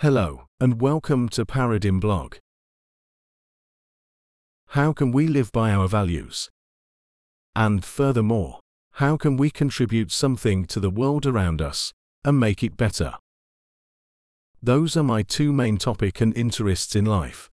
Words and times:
Hello, 0.00 0.46
and 0.58 0.80
welcome 0.80 1.28
to 1.28 1.44
Paradigm 1.44 2.00
Blog. 2.00 2.36
How 4.68 4.94
can 4.94 5.12
we 5.12 5.26
live 5.26 5.52
by 5.52 5.72
our 5.72 5.88
values? 5.88 6.48
And 7.54 7.84
furthermore, 7.84 8.60
how 8.92 9.18
can 9.18 9.36
we 9.36 9.50
contribute 9.50 10.10
something 10.10 10.64
to 10.68 10.80
the 10.80 10.88
world 10.88 11.26
around 11.26 11.60
us 11.60 11.92
and 12.24 12.40
make 12.40 12.62
it 12.62 12.78
better? 12.78 13.12
Those 14.62 14.96
are 14.96 15.02
my 15.02 15.20
two 15.20 15.52
main 15.52 15.76
topic 15.76 16.22
and 16.22 16.34
interests 16.34 16.96
in 16.96 17.04
life. 17.04 17.50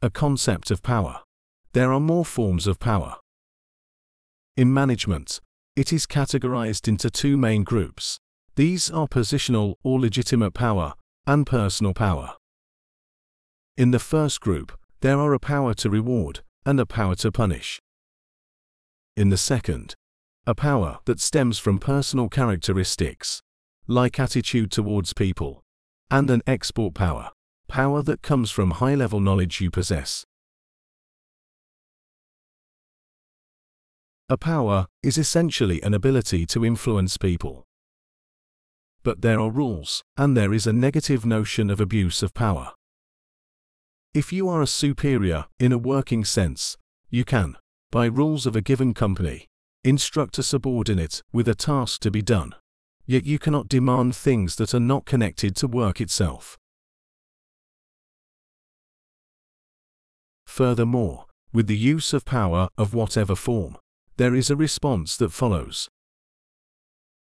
A 0.00 0.08
concept 0.08 0.70
of 0.70 0.84
power. 0.84 1.22
There 1.72 1.92
are 1.92 1.98
more 1.98 2.24
forms 2.24 2.68
of 2.68 2.78
power. 2.78 3.16
In 4.56 4.72
management, 4.72 5.40
it 5.80 5.94
is 5.94 6.06
categorized 6.06 6.86
into 6.88 7.08
two 7.08 7.38
main 7.38 7.62
groups. 7.62 8.18
These 8.54 8.90
are 8.90 9.08
positional 9.08 9.76
or 9.82 9.98
legitimate 9.98 10.52
power 10.52 10.92
and 11.26 11.46
personal 11.46 11.94
power. 11.94 12.34
In 13.78 13.90
the 13.90 13.98
first 13.98 14.42
group, 14.42 14.78
there 15.00 15.18
are 15.18 15.32
a 15.32 15.38
power 15.38 15.72
to 15.72 15.88
reward 15.88 16.42
and 16.66 16.78
a 16.78 16.84
power 16.84 17.14
to 17.14 17.32
punish. 17.32 17.80
In 19.16 19.30
the 19.30 19.38
second, 19.38 19.94
a 20.46 20.54
power 20.54 20.98
that 21.06 21.18
stems 21.18 21.58
from 21.58 21.78
personal 21.78 22.28
characteristics, 22.28 23.40
like 23.86 24.20
attitude 24.20 24.70
towards 24.70 25.14
people, 25.14 25.62
and 26.10 26.28
an 26.28 26.42
expert 26.46 26.92
power, 26.92 27.30
power 27.68 28.02
that 28.02 28.20
comes 28.20 28.50
from 28.50 28.72
high 28.72 28.94
level 28.94 29.18
knowledge 29.18 29.62
you 29.62 29.70
possess. 29.70 30.26
A 34.30 34.36
power 34.36 34.86
is 35.02 35.18
essentially 35.18 35.82
an 35.82 35.92
ability 35.92 36.46
to 36.46 36.64
influence 36.64 37.16
people. 37.16 37.66
But 39.02 39.22
there 39.22 39.40
are 39.40 39.50
rules, 39.50 40.04
and 40.16 40.36
there 40.36 40.54
is 40.54 40.68
a 40.68 40.72
negative 40.72 41.26
notion 41.26 41.68
of 41.68 41.80
abuse 41.80 42.22
of 42.22 42.32
power. 42.32 42.70
If 44.14 44.32
you 44.32 44.48
are 44.48 44.62
a 44.62 44.68
superior, 44.68 45.46
in 45.58 45.72
a 45.72 45.78
working 45.78 46.24
sense, 46.24 46.76
you 47.08 47.24
can, 47.24 47.56
by 47.90 48.06
rules 48.06 48.46
of 48.46 48.54
a 48.54 48.60
given 48.60 48.94
company, 48.94 49.48
instruct 49.82 50.38
a 50.38 50.44
subordinate 50.44 51.24
with 51.32 51.48
a 51.48 51.56
task 51.56 52.00
to 52.02 52.10
be 52.12 52.22
done. 52.22 52.54
Yet 53.06 53.26
you 53.26 53.40
cannot 53.40 53.68
demand 53.68 54.14
things 54.14 54.54
that 54.56 54.72
are 54.72 54.78
not 54.78 55.06
connected 55.06 55.56
to 55.56 55.66
work 55.66 56.00
itself. 56.00 56.56
Furthermore, 60.46 61.26
with 61.52 61.66
the 61.66 61.76
use 61.76 62.12
of 62.12 62.24
power 62.24 62.68
of 62.78 62.94
whatever 62.94 63.34
form, 63.34 63.76
there 64.20 64.34
is 64.34 64.50
a 64.50 64.54
response 64.54 65.16
that 65.16 65.32
follows. 65.32 65.88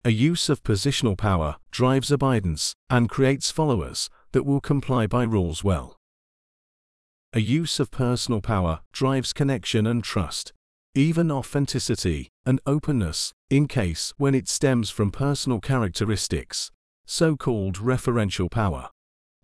A 0.03 0.09
use 0.09 0.49
of 0.49 0.63
positional 0.63 1.15
power 1.15 1.57
drives 1.69 2.11
abidance 2.11 2.73
and 2.89 3.07
creates 3.07 3.51
followers 3.51 4.09
that 4.31 4.47
will 4.47 4.59
comply 4.59 5.05
by 5.05 5.21
rules 5.21 5.63
well. 5.63 5.95
A 7.33 7.39
use 7.39 7.79
of 7.79 7.91
personal 7.91 8.41
power 8.41 8.79
drives 8.91 9.31
connection 9.31 9.85
and 9.85 10.03
trust, 10.03 10.53
even 10.95 11.29
authenticity 11.29 12.29
and 12.47 12.59
openness, 12.65 13.31
in 13.51 13.67
case 13.67 14.11
when 14.17 14.33
it 14.33 14.49
stems 14.49 14.89
from 14.89 15.11
personal 15.11 15.59
characteristics, 15.59 16.71
so-called 17.05 17.75
referential 17.75 18.49
power, 18.49 18.89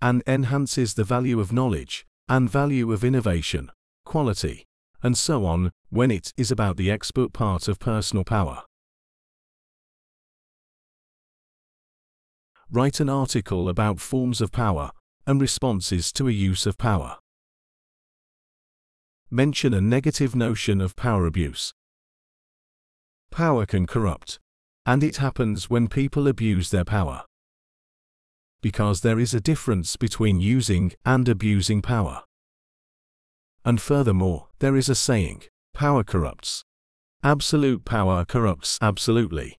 and 0.01 0.23
enhances 0.25 0.95
the 0.95 1.03
value 1.03 1.39
of 1.39 1.53
knowledge 1.53 2.03
and 2.27 2.49
value 2.49 2.91
of 2.91 3.03
innovation, 3.03 3.69
quality, 4.05 4.65
and 5.03 5.17
so 5.17 5.45
on, 5.45 5.71
when 5.89 6.09
it 6.09 6.33
is 6.37 6.49
about 6.49 6.77
the 6.77 6.89
expert 6.89 7.33
part 7.33 7.67
of 7.67 7.77
personal 7.77 8.23
power. 8.23 8.63
Write 12.71 12.99
an 12.99 13.09
article 13.09 13.69
about 13.69 13.99
forms 13.99 14.41
of 14.41 14.51
power 14.51 14.89
and 15.27 15.39
responses 15.39 16.11
to 16.13 16.27
a 16.27 16.31
use 16.31 16.65
of 16.65 16.77
power. 16.77 17.17
Mention 19.29 19.73
a 19.73 19.81
negative 19.81 20.35
notion 20.35 20.81
of 20.81 20.95
power 20.95 21.27
abuse. 21.27 21.73
Power 23.29 23.65
can 23.65 23.85
corrupt, 23.85 24.39
and 24.85 25.03
it 25.03 25.17
happens 25.17 25.69
when 25.69 25.87
people 25.87 26.27
abuse 26.27 26.69
their 26.69 26.85
power. 26.85 27.23
Because 28.61 29.01
there 29.01 29.19
is 29.19 29.33
a 29.33 29.41
difference 29.41 29.95
between 29.95 30.39
using 30.39 30.93
and 31.05 31.27
abusing 31.27 31.81
power. 31.81 32.23
And 33.65 33.81
furthermore, 33.81 34.47
there 34.59 34.75
is 34.75 34.89
a 34.89 34.95
saying, 34.95 35.43
power 35.73 36.03
corrupts. 36.03 36.65
Absolute 37.23 37.85
power 37.85 38.25
corrupts 38.25 38.77
absolutely. 38.81 39.57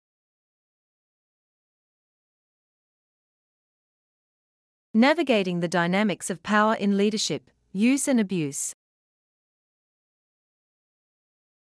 Navigating 4.92 5.60
the 5.60 5.68
dynamics 5.68 6.30
of 6.30 6.42
power 6.42 6.74
in 6.74 6.96
leadership, 6.96 7.50
use 7.72 8.06
and 8.06 8.20
abuse. 8.20 8.74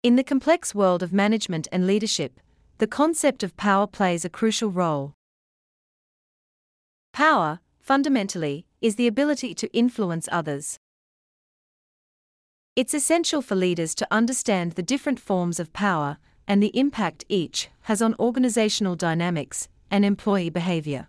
In 0.03 0.17
the 0.17 0.23
complex 0.23 0.75
world 0.75 1.01
of 1.01 1.11
management 1.11 1.67
and 1.71 1.87
leadership, 1.87 2.39
the 2.77 2.85
concept 2.85 3.41
of 3.41 3.57
power 3.57 3.87
plays 3.87 4.25
a 4.25 4.29
crucial 4.29 4.69
role. 4.69 5.13
Power, 7.13 7.61
fundamentally, 7.79 8.65
is 8.81 8.97
the 8.97 9.07
ability 9.07 9.55
to 9.55 9.73
influence 9.73 10.29
others. 10.31 10.77
It's 12.75 12.93
essential 12.93 13.41
for 13.41 13.55
leaders 13.55 13.95
to 13.95 14.07
understand 14.11 14.73
the 14.73 14.83
different 14.83 15.17
forms 15.17 15.61
of 15.61 15.71
power 15.71 16.17
and 16.45 16.61
the 16.61 16.77
impact 16.77 17.23
each 17.29 17.69
has 17.83 18.01
on 18.01 18.15
organizational 18.19 18.97
dynamics 18.97 19.69
and 19.89 20.03
employee 20.03 20.49
behavior. 20.49 21.07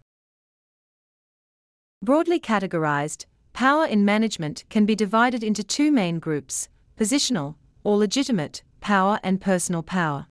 Broadly 2.01 2.39
categorized, 2.39 3.25
power 3.53 3.85
in 3.85 4.05
management 4.05 4.63
can 4.71 4.87
be 4.87 4.95
divided 4.95 5.43
into 5.43 5.65
two 5.65 5.91
main 5.91 6.21
groups 6.21 6.69
positional, 6.97 7.57
or 7.83 7.97
legitimate, 7.97 8.63
power 8.81 9.19
and 9.25 9.41
personal 9.41 9.83
power. 9.83 10.29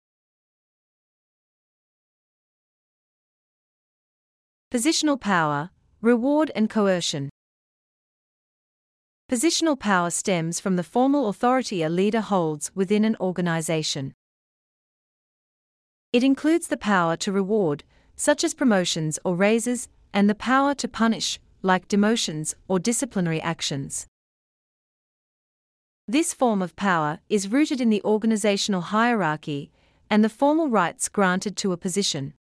Positional 4.73 5.21
power, 5.21 5.69
reward 6.01 6.51
and 6.55 6.71
coercion. 6.71 7.29
Positional 9.31 9.79
power 9.79 10.09
stems 10.09 10.59
from 10.59 10.77
the 10.77 10.83
formal 10.83 11.29
authority 11.29 11.83
a 11.83 11.91
leader 11.91 12.23
holds 12.23 12.75
within 12.75 13.05
an 13.05 13.15
organization. 13.21 14.15
It 16.15 16.25
includes 16.25 16.69
the 16.69 16.79
power 16.79 17.15
to 17.19 17.31
reward, 17.31 17.85
such 18.17 18.43
as 18.43 18.55
promotions 18.55 19.19
or 19.27 19.37
raises, 19.37 19.91
and 20.15 20.31
the 20.31 20.35
power 20.35 20.75
to 20.77 20.89
punish, 20.89 21.39
like 21.61 21.89
demotions 21.89 22.55
or 22.69 22.79
disciplinary 22.79 23.39
actions. 23.43 24.07
This 26.07 26.33
form 26.33 26.63
of 26.63 26.75
power 26.75 27.19
is 27.29 27.53
rooted 27.53 27.83
in 27.83 27.91
the 27.91 28.03
organizational 28.05 28.81
hierarchy 28.81 29.71
and 30.09 30.25
the 30.25 30.31
formal 30.31 30.71
rights 30.71 31.11
granted 31.11 31.55
to 31.59 31.73
a 31.73 31.77
position. 31.77 32.33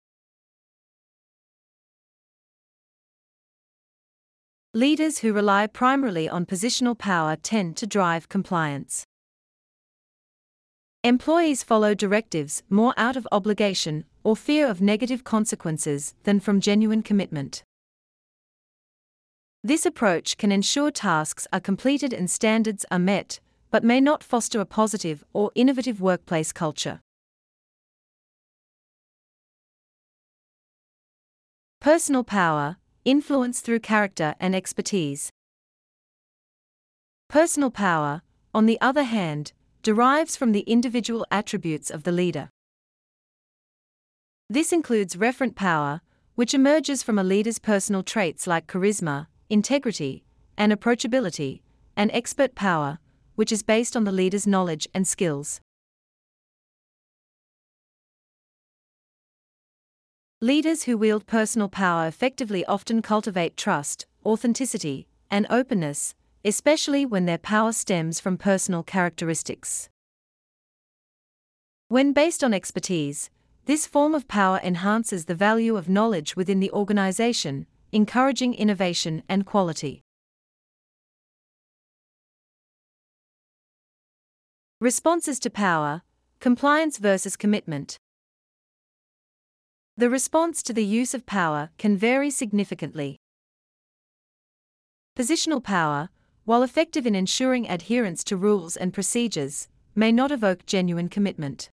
Leaders 4.76 5.20
who 5.20 5.32
rely 5.32 5.66
primarily 5.66 6.28
on 6.28 6.44
positional 6.44 6.98
power 6.98 7.34
tend 7.34 7.78
to 7.78 7.86
drive 7.86 8.28
compliance. 8.28 9.06
Employees 11.02 11.62
follow 11.62 11.94
directives 11.94 12.62
more 12.68 12.92
out 12.98 13.16
of 13.16 13.26
obligation 13.32 14.04
or 14.22 14.36
fear 14.36 14.66
of 14.66 14.82
negative 14.82 15.24
consequences 15.24 16.12
than 16.24 16.40
from 16.40 16.60
genuine 16.60 17.02
commitment. 17.02 17.64
This 19.64 19.86
approach 19.86 20.36
can 20.36 20.52
ensure 20.52 20.90
tasks 20.90 21.46
are 21.54 21.60
completed 21.60 22.12
and 22.12 22.30
standards 22.30 22.84
are 22.90 22.98
met, 22.98 23.40
but 23.70 23.82
may 23.82 23.98
not 23.98 24.22
foster 24.22 24.60
a 24.60 24.66
positive 24.66 25.24
or 25.32 25.50
innovative 25.54 26.02
workplace 26.02 26.52
culture. 26.52 27.00
Personal 31.80 32.24
power, 32.24 32.76
influence 33.06 33.60
through 33.60 33.78
character 33.78 34.34
and 34.40 34.54
expertise. 34.54 35.30
Personal 37.28 37.70
power, 37.70 38.22
on 38.52 38.66
the 38.66 38.78
other 38.80 39.04
hand, 39.04 39.52
derives 39.82 40.36
from 40.36 40.50
the 40.50 40.60
individual 40.60 41.24
attributes 41.30 41.88
of 41.88 42.02
the 42.02 42.10
leader. 42.10 42.50
This 44.50 44.72
includes 44.72 45.14
referent 45.14 45.54
power, 45.54 46.00
which 46.34 46.52
emerges 46.52 47.04
from 47.04 47.18
a 47.18 47.24
leader's 47.24 47.60
personal 47.60 48.02
traits 48.02 48.46
like 48.46 48.66
charisma, 48.66 49.28
integrity, 49.48 50.24
and 50.58 50.72
approachability, 50.72 51.60
and 51.96 52.10
expert 52.12 52.56
power, 52.56 52.98
which 53.36 53.52
is 53.52 53.62
based 53.62 53.96
on 53.96 54.02
the 54.02 54.12
leader's 54.12 54.46
knowledge 54.46 54.88
and 54.92 55.06
skills. 55.06 55.60
Leaders 60.42 60.82
who 60.82 60.98
wield 60.98 61.26
personal 61.26 61.68
power 61.68 62.06
effectively 62.06 62.62
often 62.66 63.00
cultivate 63.00 63.56
trust, 63.56 64.04
authenticity, 64.24 65.06
and 65.30 65.46
openness, 65.48 66.14
especially 66.44 67.06
when 67.06 67.24
their 67.24 67.38
power 67.38 67.72
stems 67.72 68.20
from 68.20 68.36
personal 68.36 68.82
characteristics. 68.82 69.88
When 71.88 72.12
based 72.12 72.44
on 72.44 72.52
expertise, 72.52 73.30
This 73.66 73.84
form 73.84 74.14
of 74.14 74.28
power 74.28 74.60
enhances 74.62 75.24
the 75.24 75.34
value 75.34 75.76
of 75.76 75.88
knowledge 75.88 76.36
within 76.36 76.60
the 76.60 76.70
organization, 76.70 77.66
encouraging 77.90 78.54
innovation 78.54 79.24
and 79.28 79.44
quality. 79.44 80.04
Responses 84.80 85.40
to 85.40 85.50
power 85.50 86.02
compliance 86.38 86.98
versus 86.98 87.36
commitment. 87.36 87.98
The 89.98 90.10
response 90.10 90.62
to 90.64 90.74
the 90.74 90.84
use 90.84 91.14
of 91.14 91.24
power 91.24 91.70
can 91.78 91.96
vary 91.96 92.28
significantly. 92.28 93.16
Positional 95.18 95.64
power, 95.64 96.10
while 96.44 96.62
effective 96.62 97.06
in 97.06 97.14
ensuring 97.14 97.66
adherence 97.66 98.22
to 98.24 98.36
rules 98.36 98.76
and 98.76 98.92
procedures, 98.92 99.68
may 99.94 100.12
not 100.12 100.30
evoke 100.30 100.66
genuine 100.66 101.08
commitment. 101.08 101.70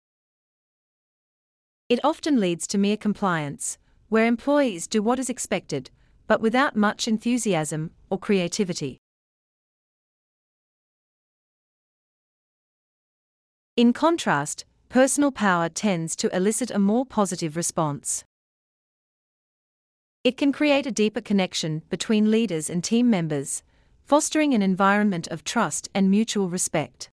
It 1.90 2.00
often 2.02 2.40
leads 2.40 2.66
to 2.68 2.78
mere 2.78 2.96
compliance, 2.96 3.76
where 4.08 4.24
employees 4.24 4.86
do 4.86 5.02
what 5.02 5.18
is 5.18 5.28
expected, 5.28 5.90
but 6.26 6.40
without 6.40 6.74
much 6.74 7.06
enthusiasm 7.06 7.90
or 8.08 8.18
creativity. 8.18 8.96
In 13.76 13.92
contrast, 13.92 14.64
personal 14.96 15.30
power 15.30 15.68
tends 15.68 16.16
to 16.16 16.34
elicit 16.34 16.70
a 16.70 16.78
more 16.78 17.04
positive 17.04 17.54
response. 17.54 18.24
It 20.24 20.38
can 20.38 20.52
create 20.52 20.86
a 20.86 20.90
deeper 20.90 21.20
connection 21.20 21.82
between 21.90 22.30
leaders 22.30 22.70
and 22.70 22.82
team 22.82 23.10
members, 23.10 23.62
fostering 24.06 24.54
an 24.54 24.62
environment 24.62 25.28
of 25.28 25.44
trust 25.44 25.90
and 25.94 26.10
mutual 26.10 26.48
respect. 26.48 27.10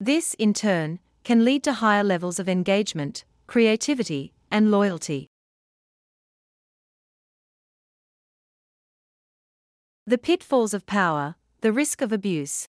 This, 0.00 0.34
in 0.40 0.54
turn, 0.54 0.98
can 1.22 1.44
lead 1.44 1.62
to 1.62 1.74
higher 1.74 2.02
levels 2.02 2.40
of 2.40 2.48
engagement, 2.48 3.24
creativity, 3.46 4.32
and 4.50 4.72
loyalty. 4.72 5.28
The 10.04 10.18
pitfalls 10.18 10.74
of 10.74 10.84
power, 10.84 11.36
the 11.60 11.70
risk 11.72 12.02
of 12.02 12.10
abuse. 12.10 12.66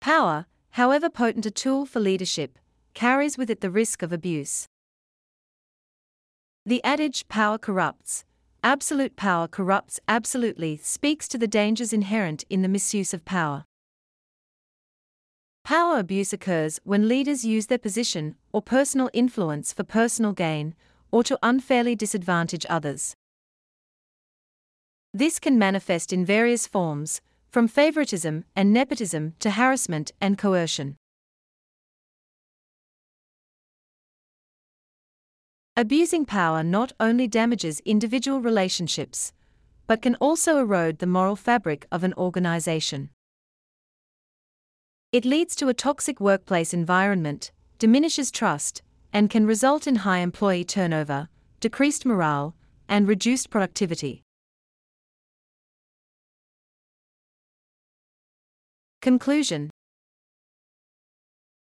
Power, 0.00 0.46
however 0.72 1.08
potent 1.08 1.46
a 1.46 1.50
tool 1.50 1.86
for 1.86 2.00
leadership, 2.00 2.58
carries 2.94 3.38
with 3.38 3.50
it 3.50 3.60
the 3.60 3.70
risk 3.70 4.02
of 4.02 4.12
abuse. 4.12 4.66
The 6.64 6.82
adage, 6.84 7.26
power 7.28 7.58
corrupts, 7.58 8.24
absolute 8.62 9.16
power 9.16 9.48
corrupts 9.48 10.00
absolutely, 10.06 10.76
speaks 10.76 11.26
to 11.28 11.38
the 11.38 11.48
dangers 11.48 11.92
inherent 11.92 12.44
in 12.48 12.62
the 12.62 12.68
misuse 12.68 13.12
of 13.12 13.24
power. 13.24 13.64
Power 15.64 15.98
abuse 15.98 16.32
occurs 16.32 16.80
when 16.84 17.08
leaders 17.08 17.44
use 17.44 17.66
their 17.66 17.78
position 17.78 18.36
or 18.52 18.62
personal 18.62 19.10
influence 19.12 19.72
for 19.72 19.84
personal 19.84 20.32
gain 20.32 20.74
or 21.10 21.22
to 21.22 21.38
unfairly 21.42 21.94
disadvantage 21.94 22.66
others. 22.68 23.14
This 25.14 25.38
can 25.38 25.58
manifest 25.58 26.12
in 26.12 26.24
various 26.24 26.66
forms, 26.66 27.20
from 27.52 27.68
favoritism 27.68 28.46
and 28.56 28.72
nepotism 28.72 29.34
to 29.38 29.50
harassment 29.50 30.10
and 30.22 30.38
coercion. 30.38 30.96
Abusing 35.76 36.24
power 36.24 36.62
not 36.62 36.92
only 36.98 37.28
damages 37.28 37.80
individual 37.84 38.40
relationships, 38.40 39.34
but 39.86 40.00
can 40.00 40.14
also 40.14 40.56
erode 40.56 40.98
the 40.98 41.06
moral 41.06 41.36
fabric 41.36 41.86
of 41.92 42.02
an 42.02 42.14
organization. 42.14 43.10
It 45.12 45.26
leads 45.26 45.54
to 45.56 45.68
a 45.68 45.74
toxic 45.74 46.20
workplace 46.20 46.72
environment, 46.72 47.52
diminishes 47.78 48.30
trust, 48.30 48.80
and 49.12 49.28
can 49.28 49.44
result 49.44 49.86
in 49.86 49.96
high 49.96 50.20
employee 50.20 50.64
turnover, 50.64 51.28
decreased 51.60 52.06
morale, 52.06 52.54
and 52.88 53.06
reduced 53.06 53.50
productivity. 53.50 54.22
Conclusion 59.02 59.68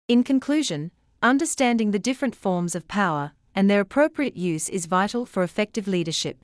In 0.07 0.23
conclusion, 0.23 0.91
understanding 1.23 1.89
the 1.89 1.97
different 1.97 2.35
forms 2.35 2.75
of 2.75 2.88
power 2.88 3.31
and 3.55 3.67
their 3.67 3.79
appropriate 3.79 4.38
use 4.38 4.69
is 4.69 4.85
vital 4.85 5.25
for 5.25 5.41
effective 5.41 5.88
leadership. 5.88 6.38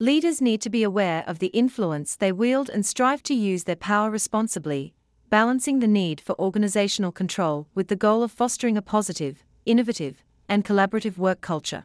Leaders 0.00 0.40
need 0.40 0.62
to 0.62 0.70
be 0.70 0.82
aware 0.82 1.24
of 1.26 1.40
the 1.40 1.48
influence 1.48 2.16
they 2.16 2.32
wield 2.32 2.70
and 2.70 2.86
strive 2.86 3.22
to 3.24 3.34
use 3.34 3.64
their 3.64 3.76
power 3.76 4.10
responsibly, 4.10 4.94
balancing 5.28 5.80
the 5.80 5.86
need 5.86 6.18
for 6.18 6.40
organizational 6.40 7.12
control 7.12 7.68
with 7.74 7.88
the 7.88 7.96
goal 7.96 8.22
of 8.22 8.32
fostering 8.32 8.78
a 8.78 8.82
positive, 8.82 9.44
innovative, 9.66 10.24
and 10.48 10.64
collaborative 10.64 11.18
work 11.18 11.42
culture. 11.42 11.84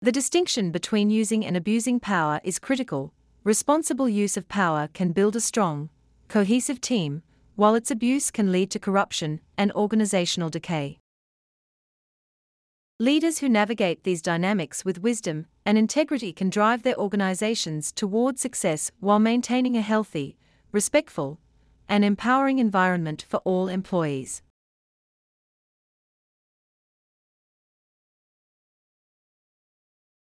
The 0.00 0.10
distinction 0.10 0.70
between 0.70 1.10
using 1.10 1.44
and 1.44 1.54
abusing 1.54 2.00
power 2.00 2.40
is 2.42 2.58
critical, 2.58 3.12
Responsible 3.44 4.08
use 4.08 4.36
of 4.36 4.46
power 4.46 4.88
can 4.94 5.10
build 5.10 5.34
a 5.34 5.40
strong, 5.40 5.88
cohesive 6.28 6.80
team, 6.80 7.22
while 7.56 7.74
its 7.74 7.90
abuse 7.90 8.30
can 8.30 8.52
lead 8.52 8.70
to 8.70 8.78
corruption 8.78 9.40
and 9.58 9.72
organizational 9.72 10.48
decay. 10.48 11.00
Leaders 13.00 13.38
who 13.38 13.48
navigate 13.48 14.04
these 14.04 14.22
dynamics 14.22 14.84
with 14.84 15.02
wisdom 15.02 15.46
and 15.66 15.76
integrity 15.76 16.32
can 16.32 16.50
drive 16.50 16.84
their 16.84 16.96
organizations 16.96 17.90
toward 17.90 18.38
success 18.38 18.92
while 19.00 19.18
maintaining 19.18 19.76
a 19.76 19.80
healthy, 19.80 20.36
respectful, 20.70 21.40
and 21.88 22.04
empowering 22.04 22.60
environment 22.60 23.26
for 23.28 23.38
all 23.38 23.66
employees. 23.66 24.40